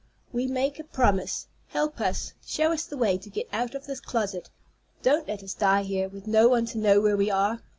[0.33, 1.45] We make a promise.
[1.67, 2.33] Help us.
[2.43, 4.49] Show us the way to get out of this closet.
[5.03, 7.61] Don't let us die here, with no one to know where we are.